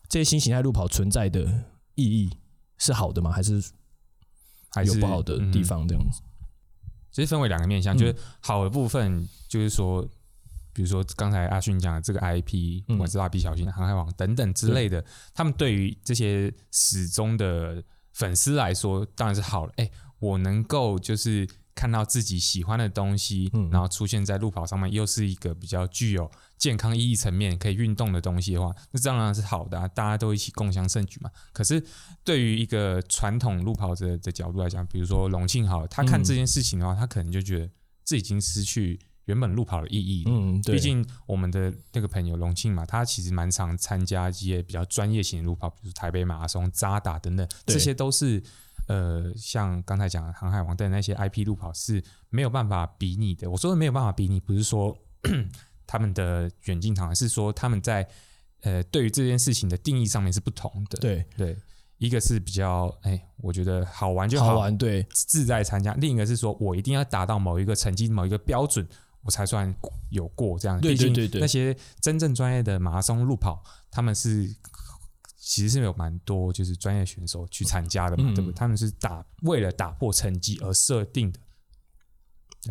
[0.10, 1.46] 这些新形态路跑存在的
[2.00, 2.38] 意义
[2.78, 3.32] 是好的吗？
[3.32, 3.62] 还是
[4.72, 5.88] 还是有不好的地嗯方？
[5.88, 6.22] 这样子？
[7.12, 10.08] 其实分为两个面向，嗯就是好的部分，就是说，
[10.72, 17.84] 比如说刚才阿勋讲的这个 IP，嗯不管是蜡笔小新、航海王等等之类的，他们对于这些始终的
[18.14, 19.74] 粉丝来说，当然是好了。
[19.78, 21.48] 哎，我能够就是
[21.80, 31.32] 看到自己喜欢的东西，嗯然后出现在路跑上面，又是一个比较具有健康意义层面可以运动的东西的话，那当然是好的、啊，大家都一起共享盛举嘛。
[31.54, 31.82] 可是
[32.26, 37.70] 对于一个传统路跑者的角度来讲，比如说龙庆好了，他看嗯这件事情的话，他可能就觉得
[38.04, 40.32] 这已经失去原本路跑的意义了。
[40.34, 48.44] 嗯，对，毕竟我们的那个朋友龙庆嘛，他其实蛮常参加一些比较专业型的路跑，比如台北马拉松、扎打等等，这些都是
[48.90, 53.48] 呃，像刚才讲的航海王的那些 IP 路跑是没有办法比拟的。
[53.48, 54.98] 我说的没有办法比拟，不是说
[55.86, 58.08] 他们的远近长，而是说他们在
[58.62, 60.98] 呃对于这件事情的定义上面是不同的。
[60.98, 61.56] 对，对，
[62.00, 68.88] 一个是比较哎，我觉得好玩就好好玩，对，自在参加；另一个是说我一定要达到某一个成绩、某一个标准，
[69.22, 69.72] 我才算
[70.10, 70.82] 有过这样。
[70.82, 74.50] 对毕竟对对对那些真正专业的马拉松路跑，他们是
[75.50, 78.54] 其实是有蛮多就是专业选手去参加的嘛，嗯对不对？
[78.56, 81.40] 他们是打为了打破成绩而设定的。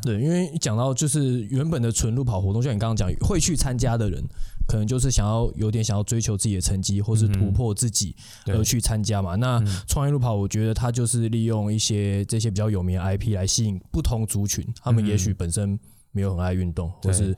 [0.03, 4.23] 对，因为讲到就是原本的纯路跑活动，像你刚刚讲，会去参加的人，
[4.69, 8.15] 可能就是想要有点想要追求自己的成绩，或是突破自己
[8.47, 9.35] 而去参加嘛。
[9.35, 15.77] 那嗯创业路跑，我觉得它就是利用一些这些比较有名的 IP 来吸引不同族群，他们也许本身
[16.13, 17.35] 没有很爱运动，或是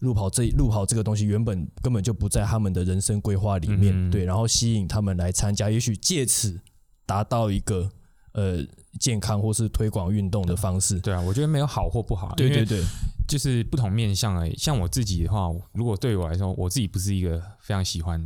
[0.00, 6.60] 路跑这路跑这个东西原本根本就不在他们的人生规划里面，嗯对，然后吸引他们来参加，也许借此
[7.04, 7.90] 达到一个
[8.32, 8.64] 呃
[9.00, 11.00] 健康或是推广运动的方式。
[11.00, 12.82] 对啊，我觉得没有好或不好，对对对，
[13.26, 14.54] 就是不同面向而已。
[14.56, 18.24] 像我自己的话，如果对我来说，我自己不是一个非常喜欢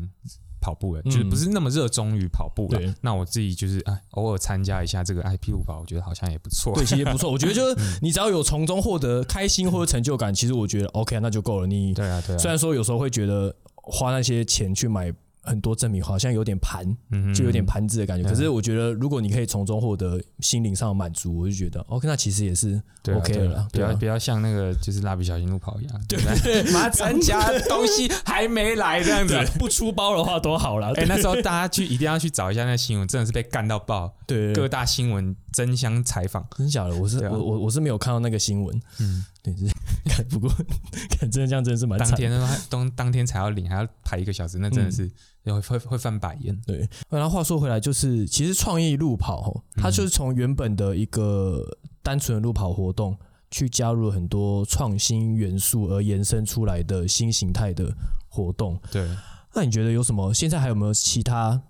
[0.63, 2.95] 跑步的，就是不是那么热衷于跑步嗯对了。
[3.01, 6.73] 那我自己就是哎，偶尔参加一下这个 IP 路跑，我觉得好像也不错。
[6.75, 7.31] 对，其实不错。
[7.31, 11.67] 我觉得就是 你只要有从中获得开心或者成就感，其实我觉得 OK，那就够了。
[11.67, 18.23] 你对啊，对啊，虽然说有时候会觉得花那些钱去买很多正品，好像有点盘，嗯就有点盘子的感觉。
[18.23, 23.69] 对可是我觉得，如果你可以从中获得心灵上的满足，我就觉得 OK，那其实也是 OK 了啦。
[23.73, 26.73] 对啊不要不要像那个就是蜡笔小新路跑一样，对不对？
[26.73, 30.93] 妈参加东西还没来这样子 不出包的话多好了。
[30.95, 36.47] 哎，那时候大家去一定要去找一下那新闻，真的是被干到爆，对各大新闻争相采访。
[36.57, 38.81] 真假的，我是啊我我我是没有看到那个新闻。
[39.01, 39.67] 嗯，对，是
[40.09, 40.49] 看不过
[41.19, 42.11] 看真的这样真的是蛮惨。
[42.11, 45.11] 当天呢，当当天才要领，还要排一个小时，那真的是
[45.45, 46.57] 会会会翻白眼。
[46.67, 51.67] 对，然后话说回来，就是其实创意路跑吼，它就是从原本的一个
[52.03, 53.17] 单纯的路跑活动，
[53.51, 57.93] 去加入了很多创新元素而延伸出来的新形态的
[58.29, 58.79] 活动。
[58.91, 59.09] 对，
[59.55, 60.33] 那你觉得有什么？
[60.33, 61.61] 现在还有没有其他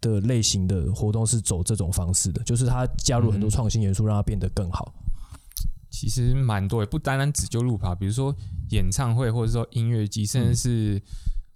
[0.00, 4.92] 的类型的活动是走这种方式的，就是它加入很多创新元素，让它变得更好。
[5.90, 8.34] 其实蛮多，也不单单只就路跑，比如说
[8.70, 11.02] 演唱会，或者说音乐季，甚至是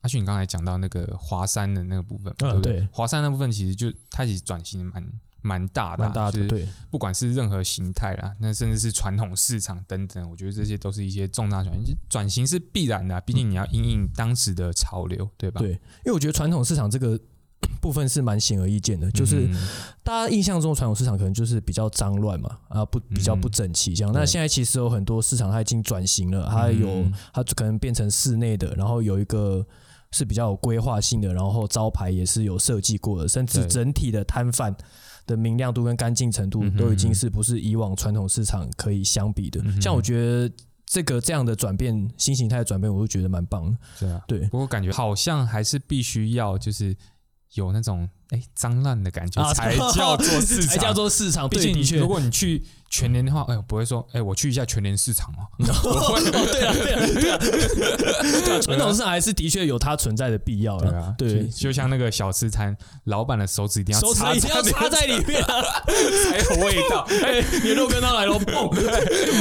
[0.09, 2.89] 阿迅你刚才讲到那个华山的那个部分，对不对？
[2.91, 5.07] 华山那部分其实就它其实转型蛮
[5.43, 11.95] 蛮大的啊，蛮大的，就是对，不管是任何形态啦，那甚至是传统市场等等，我觉得这些都是一些重大转型。
[12.09, 15.61] 转型是必然的啊、毕竟你要因应当时的潮流，对吧？
[15.61, 17.21] 对，因为我觉得传统市场这个
[17.81, 19.69] 部分是蛮显而易见的，就是嗯
[20.03, 24.13] 大家印象中的传统市场可能就是比较脏乱嘛，啊不比较不整齐这样。
[24.13, 29.65] 那对现在其实有很多市场它已经转型了，它有嗯它可能变成室内的，然后有一个
[30.11, 34.75] 是比较有规划性的，然后招牌也是有设计过的，甚至整体的摊贩
[35.27, 39.81] 的明亮度跟干净程度都已经是不是以往传统市场可以相比的嗯。
[39.83, 40.51] 像我觉得
[40.87, 43.79] 这个这样的转变，新形态的转变，我都觉得蛮棒的。
[44.01, 44.23] 对啊。
[44.27, 46.97] 对，不过感觉好像还是必须要就是
[47.53, 51.49] 有那种哎脏烂的感觉，啊才叫做市场，才叫做市场。
[51.49, 55.49] 毕竟如果你去全年的话，哎呦，不会说，哎，我去一下全年市场哦。
[55.65, 60.91] 哦，对啊，对啊，对啊，对啊，传统市场还是的确有它存在的必要的。
[60.91, 67.07] 对啊，对就，像那个小吃摊，老板的手指一定要手指插一定要插在里面啊， 才有味道。
[67.25, 68.75] 哎，你的肉跟他来了，砰，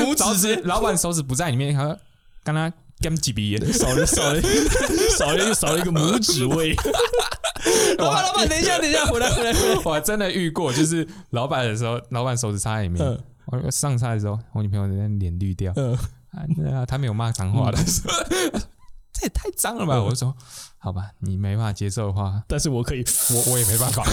[0.03, 1.97] 拇手指指老板手指不在里面，他
[2.43, 2.71] 刚刚
[3.01, 4.41] 跟几鼻烟，少了少了
[5.17, 6.73] 少了少了一个拇指味。
[7.97, 9.81] 老板，老板，等一下，等一下，回来，回来，回来。
[9.85, 15.93] 我还真的遇过，就是老板的时候，老板手指插在里面嗯，我上菜的时候，我女朋友在脸绿掉，嗯，
[16.31, 17.77] 啊，对啊，他没有骂脏话的，
[19.13, 20.01] 这也太脏了吧？
[20.01, 20.35] 我就说，
[20.77, 24.03] 好吧，你没办法接受的话，但是我可以，我我也没办法。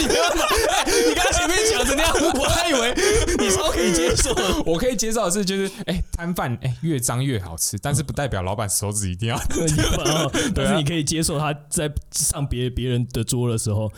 [0.00, 2.94] 你没办法，哎你刚刚前面讲成那样，我还以为
[3.38, 4.34] 你超可以接受。
[4.64, 9.36] 我可以接受的是，就是哎，摊贩哎越脏越好吃，但是不代表老板手指一定要。
[9.36, 13.90] 哦但是你可以接受他在上别别人的桌的时候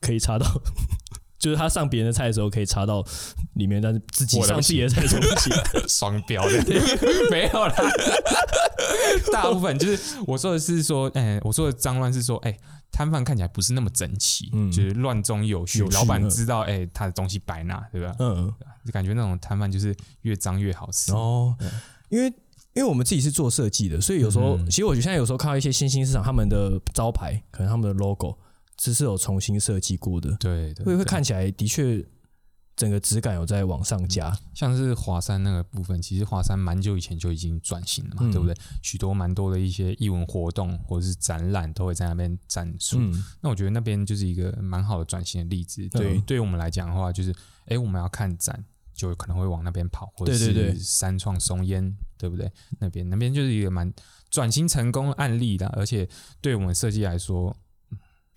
[0.00, 0.46] 可以插到，
[1.40, 3.04] 就是他上别人的菜的时候可以查到
[3.54, 5.52] 里面，但是自己上自己的菜就不行。
[5.88, 6.62] 双标的，
[7.32, 7.74] 没有啦。
[9.32, 12.56] 大部分就是我说的是说，哎、我说的脏乱是说，哎、
[12.92, 15.80] 摊贩看起来不是那么整齐，嗯就是乱中有序。
[15.80, 18.14] 有序老板嗯知道，哎、他的东西摆哪，对吧？
[18.18, 18.52] 嗯，
[18.84, 21.12] 就感觉那种摊贩就是越脏越好吃。
[21.12, 21.56] 哦，
[22.08, 22.26] 因为
[22.72, 28.38] 因为我们自己是做设计的，所以有时候、嗯其实我觉得现在有时候看到一些新兴市场，他们的招牌可能他们的 logo
[28.80, 32.02] 只是有重新设计过的，对对对会会看起来的确
[32.74, 34.34] 整个质感有在往上加。
[34.54, 38.56] 像是华山那个部分，其实华山蛮久以前就已经转型了嘛，嗯对不对？
[38.82, 42.96] 许多蛮多的一些艺文活动或者是展览都会在那边展出。
[42.98, 45.86] 嗯，那我觉得那边就是一个蛮好的转型的例子。
[45.90, 47.30] 对、嗯对于我们来讲的话，就是
[47.66, 48.64] 哎，诶我们要看展，
[48.94, 52.50] 就可能会往那边跑，或者是三创松烟，对不对？
[52.78, 53.92] 那边那边就是一个蛮
[54.30, 56.08] 转型成功的案例的，而且
[56.40, 57.54] 对我们设计来说。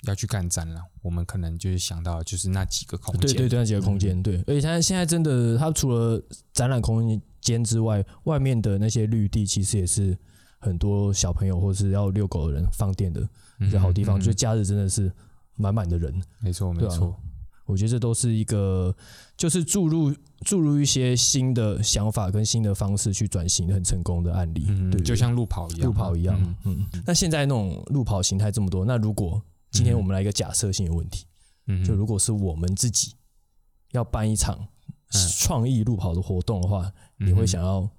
[0.03, 10.17] 嗯要去干展览，我们可能就是想到就是那几个空间，对对对，那几个空间，对，而且它现在真的，它除了展览空间之外，外面的那些绿地其实也是
[10.59, 13.25] 很多小朋友或是要遛狗的人放电的
[13.59, 15.11] 一个好地方，嗯嗯就假日真的是
[15.55, 16.13] 满满的人。
[16.39, 17.15] 没错没错，
[17.65, 18.93] 我觉得这都是一个，
[19.37, 24.65] 就是注入注入一些新的想法跟新的方式去转型很成功的案例。
[24.67, 26.37] 嗯，对，就像路跑一样，路跑一样。
[26.65, 26.85] 嗯。
[26.91, 29.41] 嗯，那现在那种路跑形态这么多，那如果
[29.73, 31.25] 今天我们来一个假设性的问题，
[31.67, 33.15] 嗯，就如果是我们自己
[33.91, 34.57] 要办一场
[35.13, 37.89] 嗯创意路跑的活动的话，嗯你会想要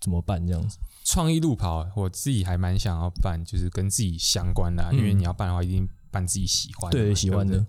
[0.00, 0.44] 怎么办？
[0.46, 0.78] 这样子？
[1.04, 7.66] 创意路跑，我自己还蛮想要办，就是跟自己相关的啊、嗯因为你要办的话，一定办自己喜欢的喜欢的对。。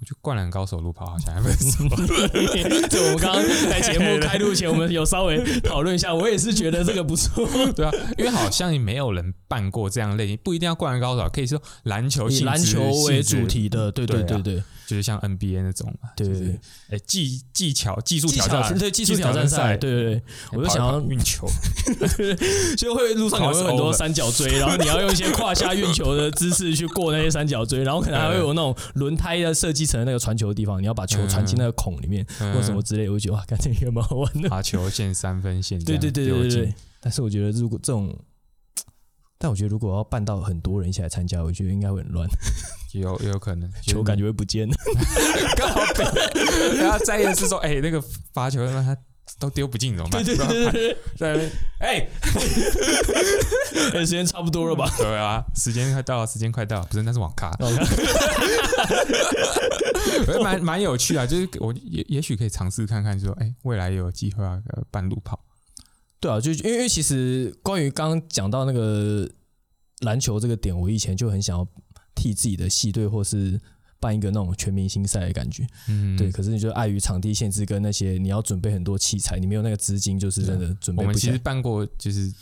[0.00, 1.88] 我觉得《灌篮高手》路跑好像还不错，
[2.28, 7.46] 对，我们刚刚在节目开录前，我们有稍微讨论一下，我也是觉得这个不错。
[7.74, 16.58] 对啊，因为好像也没有人办过这样类型，不一定要《灌篮高手》，可以说篮球性以篮球为主题的，对对对对就是像 NBA 那种嘛，对就是
[16.90, 21.46] 哎技技巧技术挑战巧对技术挑战赛，对对对，我就想要运球，
[22.76, 32.54] 就会路上有很多三角锥，然后你要用一些胯下运球的姿势去过那些三角锥， 然后可能还会有那种轮胎的设计成那个传球的地方，你要把球传进那个孔里面嗯。
[32.54, 34.48] 或什么之类，我就觉得哇，感觉也蛮好玩的。
[34.48, 36.74] 罚球线、三分线对对对对对对。
[37.00, 38.16] 但是我觉得如果这种，
[39.38, 42.28] 但我觉得如果要办到很多人一起来参加，我觉得应该会很乱，
[42.94, 44.68] 有有可能 球感觉会不见。
[45.56, 48.02] 刚好被，然后在意的是说，哎，那个
[48.32, 48.96] 罚球让他
[49.38, 50.22] 都丢不进怎么办？
[50.24, 52.08] 对对对对对，哎，
[53.94, 54.90] 哎，时间差不多了吧？
[54.98, 57.50] 对啊，时间快到了，时间快到了，不是那是网咖，
[60.42, 65.40] 蛮蛮有趣啊，就是我也也许可以尝试看看，说，哎，未来有机会啊，半路跑，
[66.20, 69.28] 对啊，就因为因为其实关于刚刚讲到那个
[70.00, 71.72] 篮球这个点，我以前就很想要提
[72.14, 73.60] 替自己的系队或是
[74.00, 75.66] 办一个那种全明星赛的感觉。
[75.88, 81.38] 嗯，对，可是你就碍于场地限制跟那些你要准备很多器材，你没有那个资金，就是真的准备不我们其实。
[81.38, 82.32] 办过就是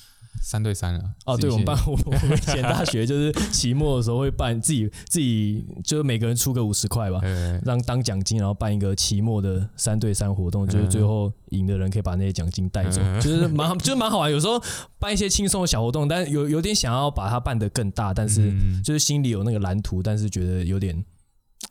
[0.40, 1.00] 三对三了。
[1.26, 14.30] 哦，对，我们办我我们以前大学就是期末的时候会办自己自己，就是每个人出个五十块吧，呃，让当奖金，然后办一个期末的三对三活动，就是最后赢的人可以把那些奖金带走，嗯 就是蛮好就是蛮好玩。
[14.30, 14.60] 有时候
[14.98, 21.04] 办一些轻松的小活动，但有有点想要把它办得更大，但是嗯就是心里有那个蓝图，但是觉得有点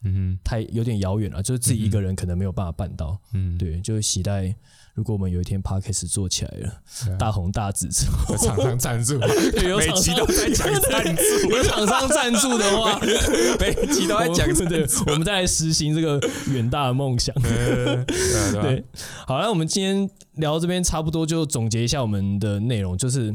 [0.03, 3.19] 嗯太有点遥远了，就是自己一个人可能没有办法办到。
[3.33, 4.55] 嗯，对，就是期待
[4.93, 7.15] 如果我们有一天 podcast 做起来了，啊。
[7.17, 8.05] 大红大紫之
[8.37, 12.99] 厂商赞助，对 有每厂商都在讲赞助，有厂商赞助的话，
[13.59, 16.19] 每集都在讲我们对赞助，，我们再来实行这个
[16.51, 17.33] 远大的梦想。
[17.43, 18.03] 呃
[18.51, 18.83] 对
[19.25, 23.33] 好，那我们今天聊到这边，差不多就总结一下我们的内容，就是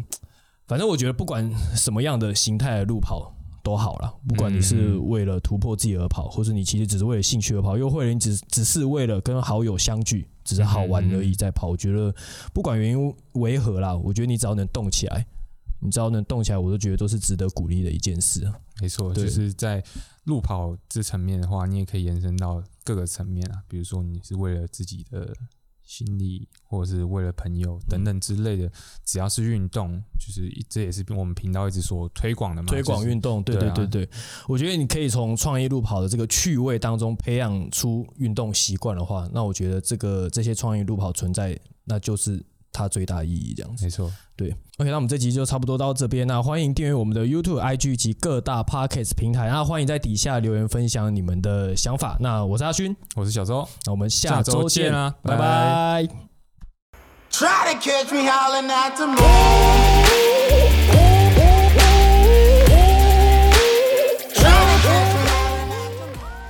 [0.67, 3.33] 反正我觉得不管什么样的形态的路跑
[3.63, 11.69] 都好了，不管你是为了突破自己而跑，或是你其实只是为了兴趣而跑，又或者你只只是为了跟好友相聚，只是好玩而已在跑。
[11.69, 12.15] 我觉得
[12.55, 15.27] 不管原因为何啦，我觉得你只要能动起来。
[15.79, 18.59] 你只要能动起来，我都觉得都是值得鼓励的一件事啊。
[18.81, 19.85] 没错，就是在
[20.25, 25.37] 路跑这层面的话，你也可以延伸到各个层面啊，比如说你是为了自己的
[25.87, 28.70] 心理，或者是为了朋友等等之类的，
[29.05, 34.11] 只要是运动，就是这也是我们频道一直所推广的嘛，推广就是运动，对对啊对对对，
[34.49, 42.45] 我觉得你可以从创业路跑的这个趣味当中培养出运动习惯的话，那我觉得这个这些创业路跑存在，那就是
[42.77, 43.85] 它最大意义这样子。
[43.85, 46.27] 没错，对，OK，那我们这集就差不多到这边。
[46.27, 52.18] 那欢迎订阅我们的 YouTube、IG 及各大 Podcast 平台，那欢迎在底下留言分享你们的想法。
[52.20, 55.14] 那我是阿勋，我是小周，那我们下下周周见见啊。
[55.22, 56.07] 拜拜。
[56.07, 56.09] 拜
[57.31, 59.16] Try to catch me howling at the moon.